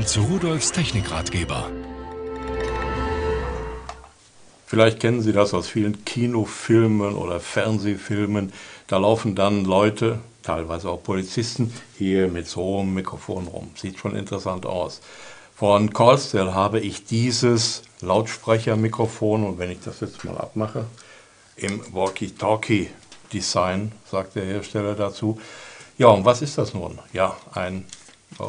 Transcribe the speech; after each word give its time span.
Willkommen 0.00 0.30
zu 0.30 0.32
Rudolfs 0.32 0.72
Technikratgeber. 0.72 1.70
Vielleicht 4.64 4.98
kennen 4.98 5.20
Sie 5.20 5.34
das 5.34 5.52
aus 5.52 5.68
vielen 5.68 6.06
Kinofilmen 6.06 7.14
oder 7.14 7.38
Fernsehfilmen. 7.38 8.50
Da 8.86 8.96
laufen 8.96 9.34
dann 9.34 9.66
Leute, 9.66 10.20
teilweise 10.42 10.88
auch 10.88 11.02
Polizisten, 11.02 11.74
hier 11.98 12.28
mit 12.28 12.48
so 12.48 12.80
einem 12.80 12.94
Mikrofon 12.94 13.46
rum. 13.46 13.72
Sieht 13.74 13.98
schon 13.98 14.16
interessant 14.16 14.64
aus. 14.64 15.02
Von 15.54 15.92
Callstel 15.92 16.54
habe 16.54 16.80
ich 16.80 17.04
dieses 17.04 17.82
Lautsprechermikrofon 18.00 19.44
und 19.44 19.58
wenn 19.58 19.70
ich 19.70 19.82
das 19.84 20.00
jetzt 20.00 20.24
mal 20.24 20.38
abmache, 20.38 20.86
im 21.56 21.82
Walkie-Talkie-Design, 21.92 23.92
sagt 24.10 24.36
der 24.36 24.46
Hersteller 24.46 24.94
dazu. 24.94 25.38
Ja, 25.98 26.08
und 26.08 26.24
was 26.24 26.40
ist 26.40 26.56
das 26.56 26.72
nun? 26.72 26.98
Ja, 27.12 27.36
ein 27.52 27.84
äh, 28.38 28.42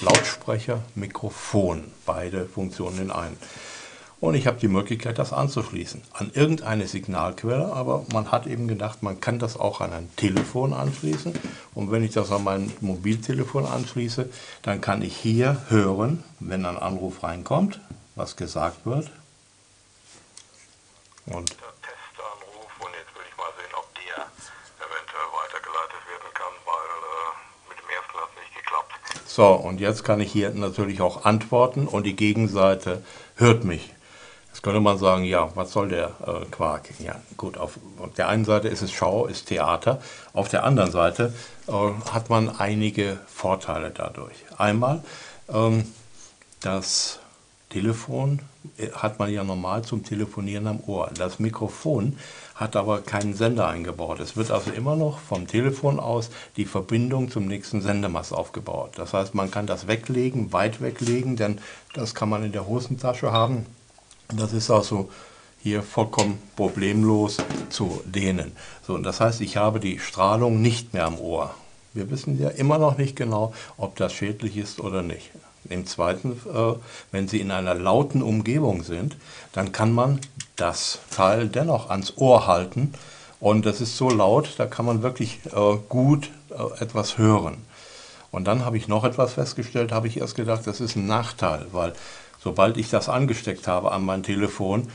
Lautsprecher, 0.00 0.82
Mikrofon, 0.94 1.84
beide 2.06 2.46
Funktionen 2.46 3.00
in 3.00 3.10
einem. 3.10 3.36
Und 4.20 4.34
ich 4.34 4.48
habe 4.48 4.58
die 4.58 4.68
Möglichkeit, 4.68 5.18
das 5.18 5.32
anzuschließen 5.32 6.02
an 6.12 6.32
irgendeine 6.34 6.88
Signalquelle, 6.88 7.72
aber 7.72 8.04
man 8.12 8.32
hat 8.32 8.48
eben 8.48 8.66
gedacht, 8.66 9.02
man 9.02 9.20
kann 9.20 9.38
das 9.38 9.56
auch 9.56 9.80
an 9.80 9.92
ein 9.92 10.08
Telefon 10.16 10.72
anschließen. 10.72 11.34
Und 11.74 11.92
wenn 11.92 12.02
ich 12.02 12.12
das 12.12 12.32
an 12.32 12.42
mein 12.42 12.72
Mobiltelefon 12.80 13.64
anschließe, 13.64 14.28
dann 14.62 14.80
kann 14.80 15.02
ich 15.02 15.16
hier 15.16 15.62
hören, 15.68 16.24
wenn 16.40 16.66
ein 16.66 16.78
Anruf 16.78 17.22
reinkommt, 17.22 17.80
was 18.16 18.34
gesagt 18.34 18.86
wird. 18.86 19.08
Und 21.26 21.54
So, 29.38 29.52
und 29.52 29.78
jetzt 29.78 30.02
kann 30.02 30.18
ich 30.18 30.32
hier 30.32 30.50
natürlich 30.50 31.00
auch 31.00 31.24
antworten 31.24 31.86
und 31.86 32.02
die 32.02 32.16
Gegenseite 32.16 33.04
hört 33.36 33.62
mich. 33.62 33.94
Jetzt 34.48 34.64
könnte 34.64 34.80
man 34.80 34.98
sagen, 34.98 35.22
ja, 35.22 35.52
was 35.54 35.70
soll 35.70 35.90
der 35.90 36.10
äh, 36.26 36.44
Quark? 36.50 36.88
Ja, 36.98 37.14
gut, 37.36 37.56
auf, 37.56 37.78
auf, 38.00 38.12
der 38.14 38.26
einen 38.26 38.44
Seite 38.44 38.66
ist 38.66 38.82
es 38.82 38.90
Schau, 38.90 39.26
ist 39.26 39.46
Theater. 39.46 40.02
Auf 40.32 40.48
der 40.48 40.64
anderen 40.64 40.90
Seite 40.90 41.32
äh, 41.68 41.72
hat 42.10 42.30
man 42.30 42.48
einige 42.48 43.20
Vorteile 43.28 43.92
dadurch. 43.92 44.34
Einmal, 44.56 45.04
ähm, 45.48 45.84
das 46.58 47.20
Telefon 47.70 48.40
äh, 48.76 48.90
hat 48.92 49.18
man 49.18 49.32
ja 49.32 49.44
normal 49.44 49.82
zum 49.82 50.04
Telefonieren 50.04 50.66
am 50.66 50.80
Ohr. 50.86 51.10
Das 51.14 51.38
Mikrofon 51.38 52.18
hat 52.54 52.76
aber 52.76 53.02
keinen 53.02 53.34
Sender 53.34 53.68
eingebaut. 53.68 54.20
Es 54.20 54.36
wird 54.36 54.50
also 54.50 54.70
immer 54.70 54.96
noch 54.96 55.18
vom 55.18 55.46
Telefon 55.46 56.00
aus 56.00 56.30
die 56.56 56.64
Verbindung 56.64 57.30
zum 57.30 57.46
nächsten 57.46 57.80
Sendemast 57.82 58.32
aufgebaut. 58.32 58.92
Das 58.96 59.12
heißt, 59.12 59.34
man 59.34 59.50
kann 59.50 59.66
das 59.66 59.86
weglegen, 59.86 60.52
weit 60.52 60.80
weglegen, 60.80 61.36
denn 61.36 61.60
das 61.94 62.14
kann 62.14 62.28
man 62.28 62.44
in 62.44 62.52
der 62.52 62.66
Hosentasche 62.66 63.32
haben. 63.32 63.66
Das 64.34 64.52
ist 64.52 64.70
also 64.70 65.10
hier 65.62 65.82
vollkommen 65.82 66.38
problemlos 66.56 67.38
zu 67.70 68.02
dehnen. 68.04 68.52
So, 68.86 68.94
und 68.94 69.02
das 69.02 69.20
heißt, 69.20 69.40
ich 69.40 69.56
habe 69.56 69.80
die 69.80 69.98
Strahlung 69.98 70.62
nicht 70.62 70.94
mehr 70.94 71.06
am 71.06 71.18
Ohr. 71.18 71.54
Wir 71.94 72.10
wissen 72.10 72.40
ja 72.40 72.48
immer 72.50 72.78
noch 72.78 72.98
nicht 72.98 73.16
genau, 73.16 73.52
ob 73.76 73.96
das 73.96 74.12
schädlich 74.12 74.56
ist 74.56 74.80
oder 74.80 75.02
nicht. 75.02 75.30
Im 75.68 75.86
zweiten, 75.86 76.32
äh, 76.32 76.74
wenn 77.12 77.28
Sie 77.28 77.40
in 77.40 77.50
einer 77.50 77.74
lauten 77.74 78.22
Umgebung 78.22 78.82
sind, 78.82 79.16
dann 79.52 79.72
kann 79.72 79.92
man 79.92 80.20
das 80.56 81.00
Teil 81.10 81.48
dennoch 81.48 81.90
ans 81.90 82.14
Ohr 82.16 82.46
halten 82.46 82.94
und 83.40 83.66
das 83.66 83.80
ist 83.80 83.96
so 83.96 84.10
laut, 84.10 84.54
da 84.58 84.66
kann 84.66 84.86
man 84.86 85.02
wirklich 85.02 85.40
äh, 85.46 85.76
gut 85.88 86.30
äh, 86.50 86.82
etwas 86.82 87.18
hören. 87.18 87.58
Und 88.30 88.44
dann 88.46 88.64
habe 88.64 88.76
ich 88.76 88.88
noch 88.88 89.04
etwas 89.04 89.34
festgestellt, 89.34 89.92
habe 89.92 90.06
ich 90.06 90.18
erst 90.18 90.34
gedacht, 90.34 90.66
das 90.66 90.80
ist 90.80 90.96
ein 90.96 91.06
Nachteil, 91.06 91.66
weil 91.72 91.94
sobald 92.38 92.76
ich 92.76 92.90
das 92.90 93.08
angesteckt 93.08 93.66
habe 93.66 93.90
an 93.92 94.04
mein 94.04 94.22
Telefon, 94.22 94.88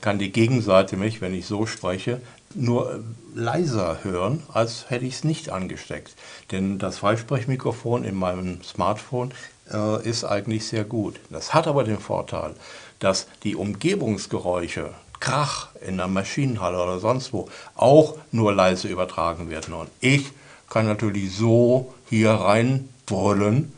kann 0.00 0.20
die 0.20 0.30
Gegenseite 0.30 0.96
mich, 0.96 1.20
wenn 1.20 1.34
ich 1.34 1.46
so 1.46 1.66
spreche, 1.66 2.20
nur 2.54 3.02
leiser 3.34 3.98
hören, 4.02 4.42
als 4.52 4.88
hätte 4.88 5.04
ich 5.04 5.14
es 5.14 5.24
nicht 5.24 5.50
angesteckt. 5.50 6.14
Denn 6.50 6.78
das 6.78 6.98
Freisprechmikrofon 6.98 8.04
in 8.04 8.16
meinem 8.16 8.62
Smartphone 8.62 9.32
äh, 9.72 10.08
ist 10.08 10.24
eigentlich 10.24 10.66
sehr 10.66 10.84
gut. 10.84 11.20
Das 11.30 11.54
hat 11.54 11.66
aber 11.66 11.84
den 11.84 11.98
Vorteil, 11.98 12.54
dass 12.98 13.26
die 13.42 13.56
Umgebungsgeräusche, 13.56 14.90
Krach 15.20 15.68
in 15.84 15.96
der 15.96 16.06
Maschinenhalle 16.06 16.80
oder 16.80 17.00
sonst 17.00 17.32
wo, 17.32 17.48
auch 17.74 18.16
nur 18.30 18.54
leise 18.54 18.88
übertragen 18.88 19.50
werden. 19.50 19.74
Und 19.74 19.90
ich 20.00 20.26
kann 20.70 20.86
natürlich 20.86 21.34
so 21.34 21.92
hier 22.08 22.30
reinbrüllen 22.30 23.72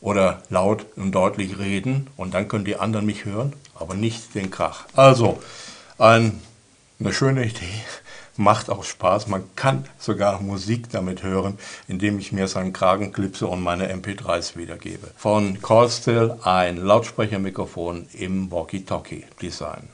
oder 0.00 0.42
laut 0.50 0.84
und 0.96 1.12
deutlich 1.12 1.58
reden 1.58 2.08
und 2.16 2.34
dann 2.34 2.48
können 2.48 2.64
die 2.64 2.76
anderen 2.76 3.06
mich 3.06 3.24
hören, 3.24 3.54
aber 3.74 3.94
nicht 3.94 4.34
den 4.34 4.50
Krach. 4.50 4.84
Also, 4.94 5.40
ein, 5.98 6.42
eine 7.00 7.12
schöne 7.12 7.46
Idee 7.46 7.84
macht 8.36 8.70
auch 8.70 8.84
Spaß. 8.84 9.28
Man 9.28 9.44
kann 9.56 9.84
sogar 9.98 10.40
Musik 10.40 10.90
damit 10.90 11.22
hören, 11.22 11.58
indem 11.88 12.18
ich 12.18 12.32
mir 12.32 12.48
seinen 12.48 12.72
Kragen 12.72 13.12
klipse 13.12 13.46
und 13.46 13.62
meine 13.62 13.92
MP3s 13.92 14.56
wiedergebe. 14.56 15.08
Von 15.16 15.60
Callstill 15.60 16.36
ein 16.42 16.76
Lautsprechermikrofon 16.76 18.06
im 18.12 18.50
Walkie-Talkie-Design. 18.50 19.88